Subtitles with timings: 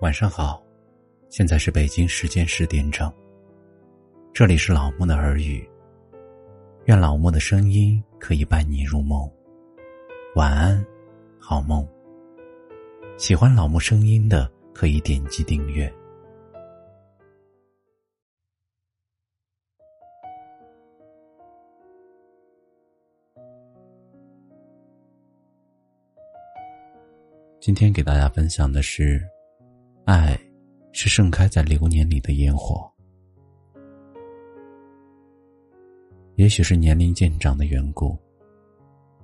[0.00, 0.62] 晚上好，
[1.28, 3.12] 现在是北京时间十点整。
[4.32, 5.68] 这里是老木的耳语，
[6.86, 9.30] 愿老木的声音可以伴你入梦。
[10.36, 10.82] 晚安，
[11.38, 11.86] 好梦。
[13.18, 15.92] 喜欢老木声音的可以点击订阅。
[27.60, 29.22] 今天给大家分享的是。
[30.04, 30.38] 爱，
[30.92, 32.90] 是盛开在流年里的烟火。
[36.36, 38.18] 也许是年龄渐长的缘故，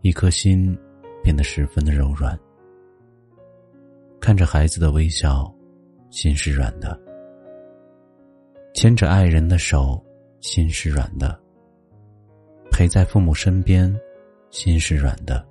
[0.00, 0.76] 一颗心
[1.22, 2.38] 变得十分的柔软。
[4.18, 5.52] 看着孩子的微笑，
[6.10, 6.98] 心是软的；
[8.74, 10.02] 牵着爱人的手，
[10.40, 11.38] 心是软的；
[12.70, 13.94] 陪在父母身边，
[14.50, 15.46] 心是软的。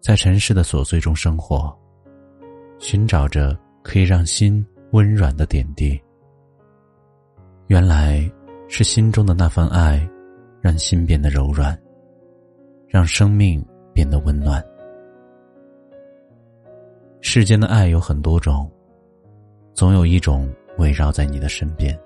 [0.00, 1.74] 在尘世的琐碎中生活，
[2.78, 3.56] 寻找着。
[3.88, 5.98] 可以让心温软的点滴，
[7.68, 8.30] 原来
[8.68, 10.06] 是心中的那份爱，
[10.60, 11.74] 让心变得柔软，
[12.86, 13.64] 让生命
[13.94, 14.62] 变得温暖。
[17.22, 18.70] 世间的爱有很多种，
[19.72, 21.98] 总有一种围绕在你的身边，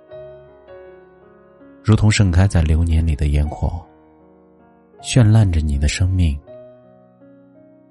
[1.82, 3.84] 如同盛开在流年里的烟火，
[5.00, 6.38] 绚烂着你的生命。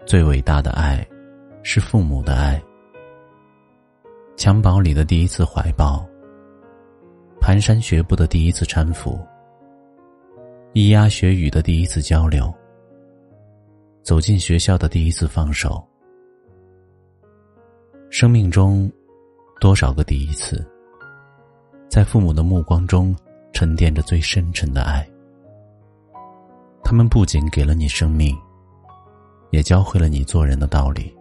[0.06, 1.06] 最伟大的爱，
[1.62, 2.58] 是父母的爱。
[4.42, 6.04] 襁褓里的第一次怀抱，
[7.40, 9.20] 蹒跚学步的第一次搀扶，
[10.74, 12.52] 咿呀学语的第一次交流，
[14.02, 15.88] 走进学校的第一次放手。
[18.10, 18.92] 生命中，
[19.60, 20.68] 多少个第一次，
[21.88, 23.16] 在父母的目光中
[23.54, 25.08] 沉淀着最深沉的爱。
[26.84, 28.36] 他们不仅给了你生命，
[29.52, 31.16] 也教会了你做人的道理。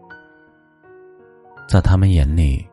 [1.69, 2.66] 在他们眼里。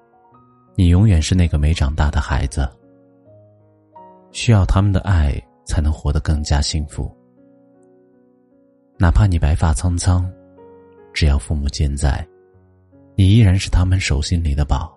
[0.79, 2.69] 你永远是那个没长大的孩子，
[4.31, 5.33] 需要他们的爱
[5.65, 7.11] 才能活得更加幸福。
[8.95, 10.31] 哪怕你白发苍苍，
[11.15, 12.23] 只要父母健在，
[13.15, 14.95] 你依然是他们手心里的宝。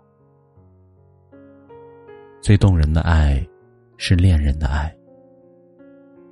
[2.43, 3.43] 最动人的爱，
[3.97, 4.95] 是恋人的爱。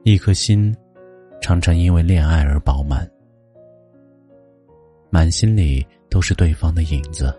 [0.02, 0.76] 一颗心，
[1.40, 3.10] 常常因为恋爱而饱满，
[5.08, 7.34] 满心里都是对方的影子。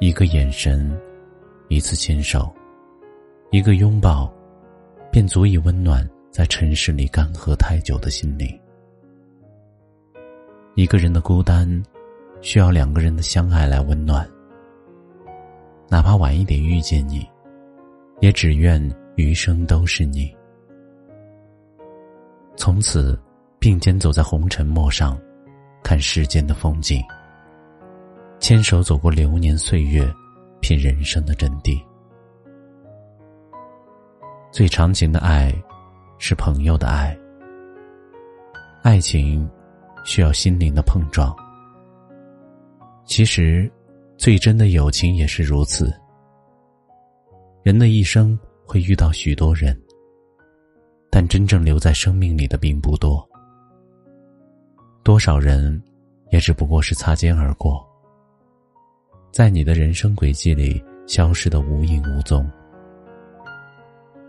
[0.00, 0.96] 一个眼神，
[1.68, 2.52] 一次牵手，
[3.50, 4.30] 一个拥抱，
[5.10, 8.60] 便足以温暖在尘世里干涸太久的心灵。
[10.74, 11.82] 一个人的孤单，
[12.40, 14.28] 需要两个人的相爱来温暖。
[15.88, 17.26] 哪怕晚一点遇见你，
[18.20, 18.82] 也只愿
[19.14, 20.34] 余生都是你。
[22.56, 23.18] 从此，
[23.60, 25.16] 并肩走在红尘陌上，
[25.84, 27.00] 看世间的风景。
[28.44, 30.06] 牵手走过流年岁月，
[30.60, 31.82] 品人生的真谛。
[34.52, 35.50] 最长情的爱，
[36.18, 37.18] 是朋友的爱。
[38.82, 39.48] 爱情
[40.04, 41.34] 需要心灵的碰撞。
[43.06, 43.72] 其实，
[44.18, 45.90] 最真的友情也是如此。
[47.62, 49.74] 人的一生会遇到许多人，
[51.10, 53.26] 但真正留在生命里的并不多。
[55.02, 55.82] 多少人，
[56.30, 57.82] 也只不过是擦肩而过。
[59.34, 62.48] 在你的人生轨迹里消失的无影无踪，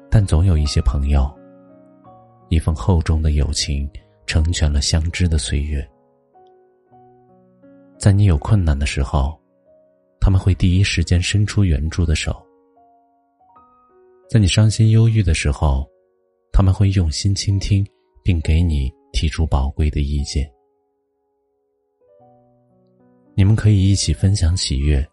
[0.10, 1.32] 但总有一些朋友，
[2.50, 3.88] 一份厚重的友情
[4.26, 5.88] 成全了相知的岁月。
[8.00, 9.40] 在你有困难的时候，
[10.20, 12.34] 他们会第一时间伸出援助的手；
[14.28, 15.88] 在你伤心忧郁的时候，
[16.52, 17.86] 他们会用心倾听，
[18.24, 20.52] 并给你提出宝贵的意见。
[23.38, 25.06] 你们可以一起分享喜悦，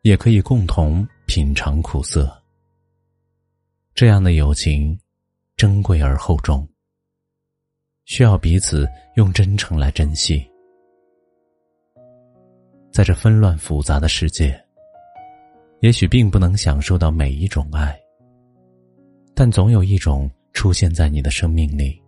[0.00, 2.32] 也可以共同品尝苦涩。
[3.94, 4.98] 这样的友情，
[5.54, 6.66] 珍贵而厚重，
[8.06, 10.42] 需要彼此用真诚来珍惜。
[12.90, 14.58] 在这纷乱复杂的世界，
[15.80, 17.94] 也许并不能享受到每一种爱，
[19.34, 22.00] 但总有一种出现在你的生命里，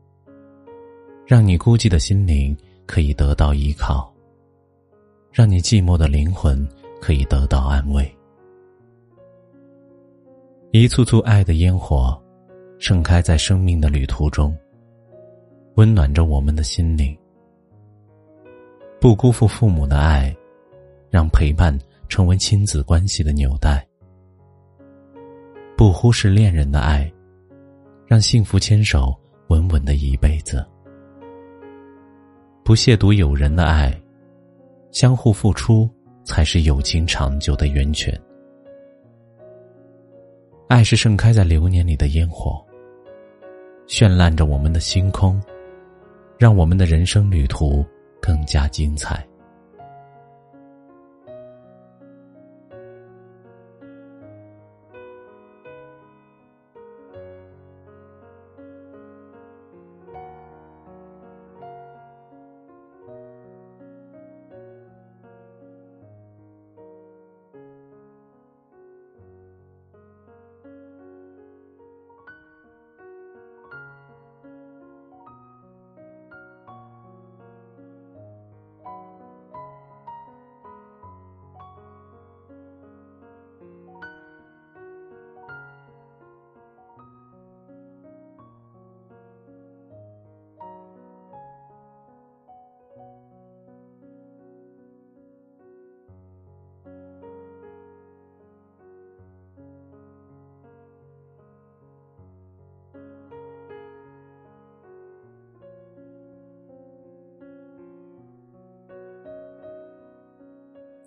[1.27, 2.57] 让你孤寂的心灵
[2.87, 4.14] 可以得到依靠。
[5.37, 6.65] 让你寂寞的灵魂
[7.01, 8.09] 可以得到安慰。
[10.71, 12.17] 一簇簇爱的烟火，
[12.79, 14.57] 盛开在生命的旅途中，
[15.75, 17.19] 温暖着我们的心灵。
[19.01, 20.33] 不辜负父母的爱，
[21.11, 21.77] 让陪伴
[22.09, 23.85] 成为亲子关系的纽带。
[25.77, 27.13] 不忽视恋人的爱，
[28.07, 29.13] 让幸福牵手
[29.49, 30.65] 稳稳的一辈子。
[32.63, 34.01] 不亵渎友人的爱。
[34.95, 35.91] 相互付出，
[36.23, 38.17] 才是友情长久的源泉。
[40.69, 42.65] 爱是盛开在流年里的烟火，
[43.89, 45.43] 绚烂着我们的星空，
[46.39, 47.85] 让我们的人生旅途
[48.23, 49.27] 更加精彩。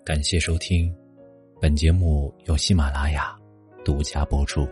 [0.08, 0.90] 感谢收听，
[1.60, 3.36] 本节目由喜马拉雅
[3.84, 4.66] 独家播出。